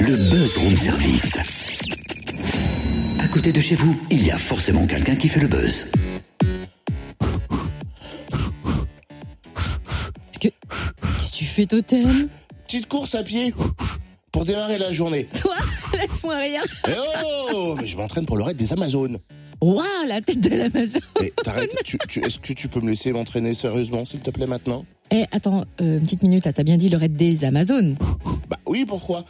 le 0.00 0.16
buzz 0.30 0.56
room 0.56 0.76
service. 0.76 1.36
À 3.20 3.28
côté 3.28 3.52
de 3.52 3.60
chez 3.60 3.74
vous, 3.74 3.96
il 4.10 4.24
y 4.24 4.30
a 4.30 4.38
forcément 4.38 4.86
quelqu'un 4.86 5.16
qui 5.16 5.28
fait 5.28 5.40
le 5.40 5.48
buzz. 5.48 5.90
Que... 10.40 10.48
Qu'est-ce 10.48 11.30
que 11.32 11.36
tu 11.36 11.44
fais, 11.44 11.66
Totem 11.66 12.28
Petite 12.66 12.86
course 12.86 13.14
à 13.14 13.22
pied 13.22 13.52
pour 14.32 14.44
démarrer 14.44 14.78
la 14.78 14.92
journée. 14.92 15.26
Toi 15.40 15.54
Laisse-moi 15.94 16.36
rien. 16.36 16.60
Eh 16.86 16.92
oh 17.54 17.74
Mais 17.80 17.86
je 17.86 17.96
m'entraîne 17.96 18.26
pour 18.26 18.36
le 18.36 18.44
raid 18.44 18.56
des 18.56 18.72
Amazones. 18.72 19.18
Waouh, 19.60 19.84
la 20.06 20.20
tête 20.20 20.40
de 20.40 20.50
l'Amazon. 20.50 21.00
Eh, 21.20 21.32
t'arrêtes, 21.42 21.74
tu, 21.84 21.98
tu- 22.06 22.20
est-ce 22.24 22.38
que 22.38 22.52
tu 22.52 22.68
peux 22.68 22.80
me 22.80 22.90
laisser 22.90 23.10
m'entraîner 23.12 23.54
sérieusement, 23.54 24.04
s'il 24.04 24.20
te 24.20 24.30
plaît, 24.30 24.46
maintenant? 24.46 24.84
Eh, 25.10 25.24
attends, 25.32 25.64
euh, 25.80 25.98
une 25.98 26.04
petite 26.04 26.22
minute, 26.22 26.44
là, 26.44 26.52
t'as 26.52 26.62
bien 26.62 26.76
dit 26.76 26.88
le 26.88 26.96
raid 26.96 27.14
des 27.14 27.44
Amazones. 27.44 27.96
Bah 28.48 28.58
oui, 28.66 28.84
pourquoi? 28.86 29.24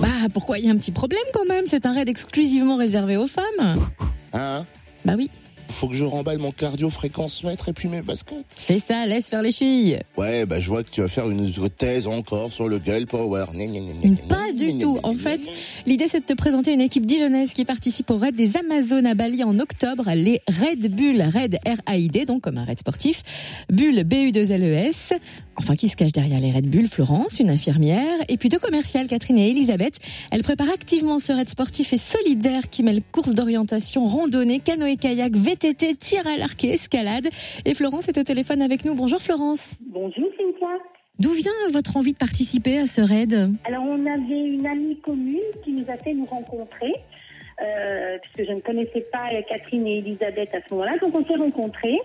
Bah, 0.00 0.08
pourquoi 0.32 0.58
il 0.58 0.64
y 0.64 0.68
a 0.68 0.72
un 0.72 0.76
petit 0.76 0.92
problème 0.92 1.20
quand 1.34 1.44
même? 1.46 1.64
C'est 1.68 1.86
un 1.86 1.92
raid 1.92 2.08
exclusivement 2.08 2.76
réservé 2.76 3.16
aux 3.16 3.26
femmes. 3.26 3.44
Hein? 4.32 4.64
Bah 5.04 5.14
oui, 5.18 5.28
Faut 5.70 5.88
que 5.88 5.94
je 5.94 6.04
remballe 6.04 6.38
mon 6.38 6.52
cardio 6.52 6.88
fréquence 6.88 7.42
mètre 7.42 7.68
et 7.68 7.72
puis 7.72 7.88
mes 7.88 8.00
baskets. 8.00 8.44
c'est 8.48 8.78
ça, 8.78 9.04
laisse 9.06 9.26
faire 9.26 9.42
les 9.42 9.50
filles. 9.50 9.98
Ouais, 10.16 10.46
bah 10.46 10.60
je 10.60 10.68
vois 10.68 10.84
que 10.84 10.90
tu 10.90 11.00
vas 11.00 11.08
faire 11.08 11.28
une 11.28 11.44
thèse 11.76 12.06
encore 12.06 12.52
sur 12.52 12.68
le 12.68 12.78
girl 12.78 13.06
power. 13.06 13.46
Gna, 13.52 13.66
gna, 13.66 13.80
gna, 13.80 13.92
Une- 14.04 14.16
du 14.60 14.78
tout. 14.78 14.98
En 15.02 15.14
fait, 15.14 15.40
l'idée 15.86 16.06
c'est 16.08 16.20
de 16.20 16.24
te 16.24 16.34
présenter 16.34 16.72
une 16.72 16.80
équipe 16.80 17.06
dijonnaise 17.06 17.52
qui 17.52 17.64
participe 17.64 18.10
au 18.10 18.16
raid 18.16 18.34
des 18.34 18.56
Amazones 18.56 19.06
à 19.06 19.14
Bali 19.14 19.42
en 19.44 19.58
octobre, 19.58 20.04
les 20.14 20.40
Red 20.48 20.94
Bull, 20.94 21.20
Red 21.20 21.58
R-A-I-D, 21.66 22.26
donc 22.26 22.42
comme 22.42 22.58
un 22.58 22.64
raid 22.64 22.78
sportif, 22.78 23.22
Bull 23.70 24.04
B-U-2-L-E-S, 24.04 25.14
enfin 25.56 25.74
qui 25.74 25.88
se 25.88 25.96
cache 25.96 26.12
derrière 26.12 26.38
les 26.38 26.52
Red 26.52 26.68
Bull, 26.68 26.86
Florence, 26.86 27.40
une 27.40 27.50
infirmière, 27.50 28.18
et 28.28 28.36
puis 28.36 28.48
deux 28.48 28.58
commerciales, 28.58 29.06
Catherine 29.06 29.38
et 29.38 29.50
Elisabeth. 29.50 29.98
Elles 30.30 30.42
préparent 30.42 30.72
activement 30.72 31.18
ce 31.18 31.32
raid 31.32 31.48
sportif 31.48 31.92
et 31.92 31.98
solidaire 31.98 32.68
qui 32.70 32.82
mêle 32.82 33.00
courses 33.12 33.34
d'orientation, 33.34 34.06
randonnée, 34.06 34.60
canoë-kayak, 34.60 35.34
VTT, 35.34 35.94
tir 35.96 36.26
à 36.26 36.36
l'arc 36.36 36.62
et 36.64 36.70
escalade. 36.70 37.28
Et 37.64 37.74
Florence 37.74 38.08
est 38.08 38.18
au 38.18 38.22
téléphone 38.22 38.62
avec 38.62 38.84
nous. 38.84 38.94
Bonjour 38.94 39.20
Florence. 39.20 39.76
Bonjour 39.80 40.28
Cynthia. 40.36 40.99
D'où 41.20 41.32
vient 41.32 41.52
votre 41.70 41.98
envie 41.98 42.14
de 42.14 42.18
participer 42.18 42.78
à 42.78 42.86
ce 42.86 43.02
raid 43.02 43.50
Alors 43.66 43.84
on 43.84 44.06
avait 44.06 44.48
une 44.48 44.66
amie 44.66 44.96
commune 44.96 45.36
qui 45.62 45.72
nous 45.72 45.84
a 45.88 45.98
fait 45.98 46.14
nous 46.14 46.24
rencontrer, 46.24 46.94
euh, 47.62 48.16
puisque 48.22 48.48
je 48.48 48.54
ne 48.54 48.60
connaissais 48.60 49.04
pas 49.12 49.28
Catherine 49.46 49.86
et 49.86 49.98
Elisabeth 49.98 50.48
à 50.54 50.60
ce 50.66 50.72
moment-là. 50.72 50.96
Donc 50.96 51.14
on 51.14 51.22
s'est 51.22 51.36
rencontrés, 51.36 51.98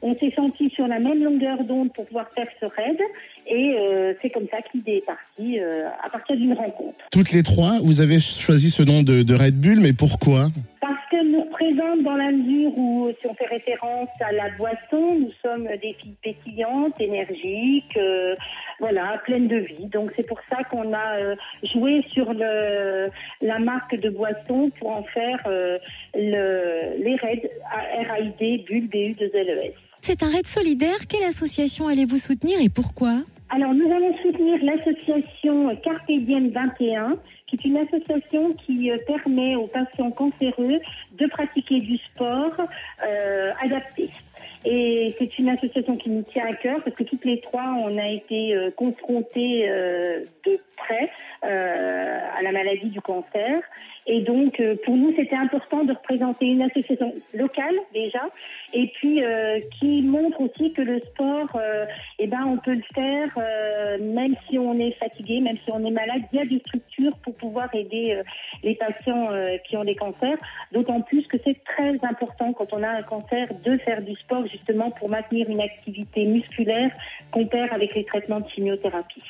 on 0.00 0.14
s'est 0.14 0.32
sentis 0.34 0.70
sur 0.70 0.88
la 0.88 1.00
même 1.00 1.22
longueur 1.22 1.62
d'onde 1.64 1.92
pour 1.92 2.06
pouvoir 2.06 2.30
faire 2.34 2.46
ce 2.60 2.64
raid, 2.64 2.98
et 3.46 3.74
euh, 3.76 4.14
c'est 4.22 4.30
comme 4.30 4.46
ça 4.50 4.56
l'idée 4.72 5.02
est 5.02 5.06
partie 5.06 5.60
euh, 5.60 5.88
à 6.02 6.08
partir 6.08 6.34
d'une 6.36 6.54
rencontre. 6.54 6.96
Toutes 7.10 7.32
les 7.32 7.42
trois, 7.42 7.78
vous 7.82 8.00
avez 8.00 8.20
choisi 8.20 8.70
ce 8.70 8.82
nom 8.82 9.02
de, 9.02 9.22
de 9.22 9.34
Red 9.34 9.60
Bull, 9.60 9.80
mais 9.80 9.92
pourquoi? 9.92 10.48
Nous 11.20 11.42
représente 11.42 12.02
dans 12.02 12.16
la 12.16 12.32
mesure 12.32 12.76
où, 12.76 13.12
si 13.20 13.26
on 13.26 13.34
fait 13.34 13.46
référence 13.46 14.08
à 14.20 14.32
la 14.32 14.48
boisson, 14.50 15.18
nous 15.20 15.30
sommes 15.42 15.68
des 15.82 15.94
filles 16.00 16.16
pétillantes, 16.22 16.98
énergiques, 17.00 17.96
euh, 17.96 18.34
voilà, 18.80 19.20
pleines 19.24 19.46
de 19.46 19.56
vie. 19.56 19.86
Donc 19.86 20.10
c'est 20.16 20.26
pour 20.26 20.40
ça 20.50 20.64
qu'on 20.64 20.92
a 20.92 21.18
euh, 21.18 21.36
joué 21.74 22.04
sur 22.10 22.32
la 22.32 23.58
marque 23.58 23.94
de 23.96 24.08
boisson 24.08 24.70
pour 24.78 24.96
en 24.96 25.02
faire 25.04 25.38
euh, 25.46 25.78
le, 26.14 27.02
les 27.02 27.16
raids 27.16 27.50
RAID, 28.08 28.64
Bulle, 28.64 28.88
BU, 28.88 29.14
2 29.14 29.30
LES. 29.34 29.74
C'est 30.00 30.22
un 30.22 30.30
raid 30.30 30.46
solidaire. 30.46 31.06
Quelle 31.08 31.24
association 31.24 31.88
allez-vous 31.88 32.18
soutenir 32.18 32.58
et 32.60 32.70
pourquoi? 32.70 33.18
Alors, 33.54 33.74
nous 33.74 33.84
allons 33.84 34.16
soutenir 34.22 34.64
l'association 34.64 35.76
Carpe 35.84 36.06
Diem 36.06 36.48
21, 36.48 37.16
qui 37.46 37.56
est 37.56 37.64
une 37.66 37.76
association 37.76 38.54
qui 38.54 38.90
euh, 38.90 38.96
permet 39.06 39.56
aux 39.56 39.66
patients 39.66 40.10
cancéreux 40.10 40.80
de 41.12 41.26
pratiquer 41.26 41.80
du 41.80 41.98
sport 41.98 42.56
euh, 43.06 43.52
adapté. 43.62 44.08
Et 44.64 45.14
c'est 45.18 45.38
une 45.38 45.48
association 45.48 45.96
qui 45.96 46.10
nous 46.10 46.22
tient 46.22 46.46
à 46.46 46.54
cœur 46.54 46.82
parce 46.84 46.94
que 46.94 47.02
toutes 47.02 47.24
les 47.24 47.40
trois, 47.40 47.74
on 47.78 47.98
a 47.98 48.08
été 48.08 48.54
euh, 48.54 48.70
confrontés 48.70 49.68
euh, 49.68 50.20
de 50.46 50.58
près 50.76 51.10
euh, 51.44 52.18
à 52.36 52.42
la 52.42 52.52
maladie 52.52 52.88
du 52.88 53.00
cancer. 53.00 53.60
Et 54.06 54.20
donc, 54.20 54.60
pour 54.84 54.96
nous, 54.96 55.14
c'était 55.14 55.36
important 55.36 55.84
de 55.84 55.92
représenter 55.92 56.46
une 56.46 56.62
association 56.62 57.14
locale 57.34 57.76
déjà, 57.94 58.22
et 58.72 58.88
puis 58.88 59.22
qui 59.78 60.02
montre 60.02 60.40
aussi 60.40 60.72
que 60.72 60.82
le 60.82 60.98
sport, 60.98 61.56
eh 62.18 62.26
ben, 62.26 62.44
on 62.44 62.56
peut 62.56 62.74
le 62.74 62.82
faire 62.92 63.28
même 64.00 64.34
si 64.48 64.58
on 64.58 64.74
est 64.74 64.90
fatigué, 64.98 65.38
même 65.38 65.56
si 65.64 65.72
on 65.72 65.86
est 65.86 65.92
malade. 65.92 66.22
Il 66.32 66.38
y 66.40 66.42
a 66.42 66.44
des 66.44 66.58
structures 66.58 67.16
pour 67.18 67.36
pouvoir 67.36 67.72
aider 67.76 68.20
les 68.64 68.74
patients 68.74 69.28
qui 69.68 69.76
ont 69.76 69.84
des 69.84 69.94
cancers. 69.94 70.38
D'autant 70.72 71.00
plus 71.00 71.24
que 71.28 71.36
c'est 71.44 71.62
très 71.62 71.96
important 72.02 72.52
quand 72.54 72.72
on 72.72 72.82
a 72.82 72.88
un 72.88 73.02
cancer 73.02 73.46
de 73.64 73.78
faire 73.78 74.02
du 74.02 74.16
sport 74.16 74.41
justement 74.46 74.90
pour 74.90 75.10
maintenir 75.10 75.48
une 75.48 75.60
activité 75.60 76.24
musculaire 76.24 76.90
qu'on 77.30 77.46
perd 77.46 77.72
avec 77.72 77.94
les 77.94 78.04
traitements 78.04 78.40
de 78.40 78.48
chimiothérapie. 78.48 79.22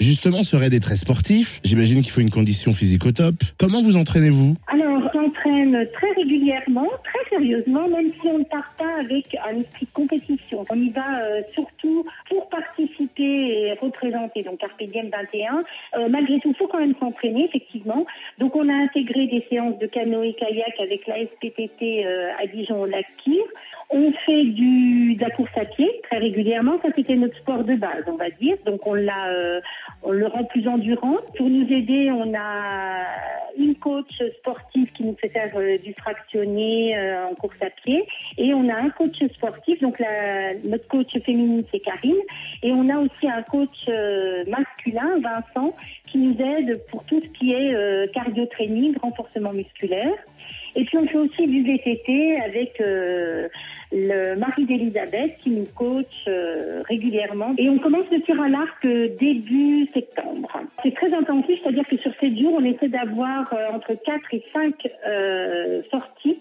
Justement, 0.00 0.42
ce 0.42 0.56
raid 0.56 0.74
est 0.74 0.80
très 0.80 0.96
sportif. 0.96 1.60
J'imagine 1.62 2.02
qu'il 2.02 2.10
faut 2.10 2.20
une 2.20 2.30
condition 2.30 2.72
physique 2.72 3.06
au 3.06 3.12
top. 3.12 3.34
Comment 3.56 3.82
vous 3.82 3.96
entraînez-vous? 3.96 4.56
Alors, 4.66 4.98
on 4.98 5.02
s'entraîne 5.02 5.86
très 5.92 6.10
régulièrement, 6.16 6.88
très 7.04 7.36
sérieusement, 7.36 7.88
même 7.88 8.10
si 8.20 8.26
on 8.26 8.38
ne 8.38 8.44
part 8.44 8.74
pas 8.76 9.00
avec 9.00 9.36
un 9.46 9.58
esprit 9.60 9.86
de 9.86 9.92
compétition. 9.92 10.64
On 10.70 10.76
y 10.76 10.90
va 10.90 11.22
euh, 11.22 11.42
surtout 11.54 12.04
pour 12.28 12.48
participer 12.48 13.01
et 13.22 14.42
donc 14.42 14.58
Carpe 14.58 14.82
Diem 14.82 15.08
21. 15.10 15.64
Euh, 15.96 16.08
malgré 16.08 16.38
tout, 16.40 16.50
il 16.50 16.56
faut 16.56 16.66
quand 16.66 16.78
même 16.78 16.94
s'entraîner, 16.98 17.44
effectivement. 17.44 18.04
Donc, 18.38 18.56
on 18.56 18.68
a 18.68 18.72
intégré 18.72 19.26
des 19.26 19.44
séances 19.48 19.78
de 19.78 19.86
canoë-kayak 19.86 20.80
avec 20.80 21.06
la 21.06 21.24
SPTT 21.24 22.04
euh, 22.04 22.30
à 22.38 22.46
Dijon 22.46 22.82
au 22.82 22.86
lac 22.86 23.06
Kyr. 23.24 23.42
On 23.90 24.12
fait 24.24 24.44
du, 24.44 25.14
de 25.14 25.20
la 25.20 25.30
course 25.30 25.50
à 25.56 25.64
pied 25.64 25.90
très 26.04 26.18
régulièrement. 26.18 26.78
Ça, 26.82 26.88
c'était 26.94 27.16
notre 27.16 27.36
sport 27.36 27.64
de 27.64 27.74
base, 27.74 28.04
on 28.06 28.16
va 28.16 28.30
dire. 28.30 28.56
Donc, 28.64 28.86
on 28.86 28.94
l'a, 28.94 29.28
euh, 29.28 29.60
on 30.02 30.12
le 30.12 30.26
rend 30.26 30.44
plus 30.44 30.66
endurant. 30.68 31.16
Pour 31.36 31.48
nous 31.48 31.66
aider, 31.70 32.10
on 32.10 32.34
a 32.34 33.04
une 33.58 33.74
coach 33.76 34.22
sportive 34.38 34.90
qui 34.92 35.04
nous 35.04 35.16
fait 35.20 35.28
faire 35.28 35.50
euh, 35.56 35.78
du 35.78 35.94
fractionné 35.94 36.96
euh, 36.96 37.26
en 37.26 37.34
course 37.34 37.56
à 37.60 37.70
pied. 37.70 38.06
Et 38.38 38.54
on 38.54 38.68
a 38.68 38.74
un 38.74 38.90
coach 38.90 39.16
sportif, 39.34 39.80
donc 39.80 40.02
notre 40.64 40.86
coach 40.88 41.12
féminine, 41.24 41.64
c'est 41.70 41.80
Karine. 41.80 42.16
Et 42.62 42.72
on 42.72 42.88
a 42.88 42.98
aussi 42.98 43.28
un 43.28 43.42
coach 43.42 43.88
euh, 43.88 44.44
masculin, 44.46 45.20
Vincent, 45.20 45.74
qui 46.06 46.18
nous 46.18 46.36
aide 46.40 46.82
pour 46.90 47.04
tout 47.04 47.20
ce 47.20 47.26
qui 47.38 47.52
est 47.52 48.12
cardio-training, 48.12 48.96
renforcement 48.98 49.52
musculaire. 49.52 50.12
Et 50.74 50.84
puis 50.84 50.98
on 50.98 51.06
fait 51.06 51.18
aussi 51.18 51.46
du 51.46 51.62
VTT 51.62 52.36
avec 52.36 52.80
euh, 52.80 53.48
le 53.92 54.36
mari 54.36 54.64
d'Elisabeth 54.64 55.36
qui 55.38 55.50
nous 55.50 55.66
coach 55.74 56.24
euh, 56.26 56.82
régulièrement. 56.88 57.52
Et 57.58 57.68
on 57.68 57.78
commence 57.78 58.06
le 58.10 58.20
tir 58.20 58.40
à 58.40 58.48
l'arc 58.48 58.84
euh, 58.84 59.08
début 59.20 59.86
septembre. 59.92 60.50
C'est 60.82 60.94
très 60.94 61.12
intensif, 61.12 61.60
c'est-à-dire 61.62 61.86
que 61.86 61.96
sur 61.98 62.12
7 62.18 62.38
jours, 62.38 62.54
on 62.58 62.64
essaie 62.64 62.88
d'avoir 62.88 63.52
euh, 63.52 63.70
entre 63.74 63.92
4 63.94 64.20
et 64.32 64.42
5 64.52 64.88
euh, 65.06 65.82
sorties 65.90 66.38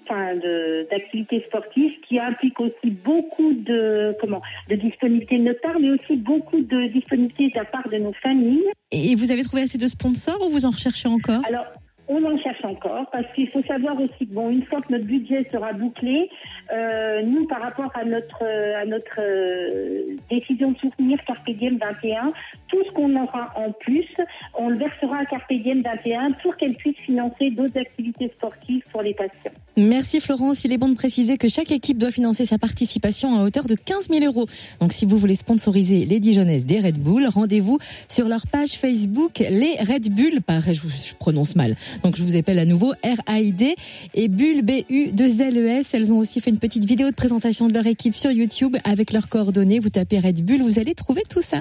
d'activités 0.89 1.41
sportives 1.41 1.99
qui 2.01 2.19
impliquent 2.19 2.59
aussi 2.59 2.91
beaucoup 3.03 3.53
de, 3.53 4.15
comment, 4.19 4.41
de 4.69 4.75
disponibilité 4.75 5.37
de 5.37 5.43
notre 5.43 5.61
part, 5.61 5.79
mais 5.79 5.89
aussi 5.89 6.17
beaucoup 6.17 6.59
de 6.59 6.87
disponibilité 6.87 7.49
de 7.49 7.55
la 7.55 7.65
part 7.65 7.87
de 7.87 7.97
nos 7.97 8.13
familles. 8.13 8.65
Et 8.91 9.15
vous 9.15 9.31
avez 9.31 9.43
trouvé 9.43 9.63
assez 9.63 9.77
de 9.77 9.87
sponsors 9.87 10.39
ou 10.45 10.49
vous 10.49 10.65
en 10.65 10.69
recherchez 10.69 11.07
encore? 11.07 11.41
Alors, 11.47 11.65
on 12.11 12.23
en 12.25 12.37
cherche 12.39 12.63
encore 12.65 13.09
parce 13.11 13.25
qu'il 13.33 13.49
faut 13.49 13.61
savoir 13.61 13.95
aussi 13.99 14.27
que 14.27 14.33
bon, 14.33 14.49
une 14.49 14.63
fois 14.65 14.81
que 14.81 14.91
notre 14.91 15.05
budget 15.05 15.47
sera 15.49 15.71
bouclé, 15.71 16.29
euh, 16.73 17.21
nous, 17.23 17.47
par 17.47 17.61
rapport 17.61 17.91
à 17.95 18.03
notre 18.03 18.43
à 18.43 18.85
notre 18.85 19.19
euh, 19.19 20.17
décision 20.29 20.71
de 20.71 20.77
soutenir 20.77 21.17
Carpe 21.25 21.49
Diem 21.49 21.77
21, 21.77 22.33
tout 22.67 22.83
ce 22.85 22.91
qu'on 22.91 23.15
aura 23.15 23.53
en 23.55 23.71
plus, 23.71 24.09
on 24.57 24.69
le 24.69 24.77
versera 24.77 25.19
à 25.19 25.25
Carpe 25.25 25.53
Diem 25.53 25.81
21 25.81 26.31
pour 26.43 26.57
qu'elle 26.57 26.75
puisse 26.75 26.97
financer 26.97 27.49
d'autres 27.51 27.79
activités 27.79 28.29
sportives 28.35 28.83
pour 28.91 29.01
les 29.01 29.13
patients. 29.13 29.53
Merci 29.77 30.19
Florence. 30.19 30.65
Il 30.65 30.73
est 30.73 30.77
bon 30.77 30.89
de 30.89 30.95
préciser 30.95 31.37
que 31.37 31.47
chaque 31.47 31.71
équipe 31.71 31.97
doit 31.97 32.11
financer 32.11 32.45
sa 32.45 32.57
participation 32.57 33.39
à 33.39 33.43
hauteur 33.43 33.63
de 33.63 33.75
15 33.75 34.09
000 34.09 34.25
euros. 34.25 34.45
Donc 34.81 34.91
si 34.91 35.05
vous 35.05 35.17
voulez 35.17 35.35
sponsoriser 35.35 36.05
les 36.05 36.19
Dijonnaises 36.19 36.65
des 36.65 36.79
Red 36.79 36.97
Bull, 36.97 37.25
rendez-vous 37.27 37.79
sur 38.09 38.27
leur 38.27 38.47
page 38.47 38.71
Facebook 38.71 39.39
Les 39.39 39.75
Red 39.79 40.13
Bull. 40.13 40.41
Pareil, 40.41 40.75
je, 40.75 40.81
je 40.81 41.15
prononce 41.15 41.55
mal. 41.55 41.75
Donc 42.03 42.17
je 42.17 42.23
vous 42.23 42.35
appelle 42.35 42.59
à 42.59 42.65
nouveau 42.65 42.91
R-A-I-D 43.03 43.75
et 44.13 44.27
Bull 44.27 44.61
B-U-2-L-E-S. 44.61 45.87
Elles 45.93 46.13
ont 46.13 46.17
aussi 46.17 46.41
fait 46.41 46.49
une 46.49 46.59
petite 46.59 46.83
vidéo 46.83 47.09
de 47.09 47.15
présentation 47.15 47.67
de 47.67 47.73
leur 47.73 47.87
équipe 47.87 48.15
sur 48.15 48.31
YouTube 48.31 48.75
avec 48.83 49.13
leurs 49.13 49.29
coordonnées. 49.29 49.79
Vous 49.79 49.89
tapez 49.89 50.19
Red 50.19 50.43
Bull, 50.43 50.61
vous 50.61 50.79
allez 50.79 50.95
trouver 50.95 51.23
tout 51.29 51.41
ça. 51.41 51.59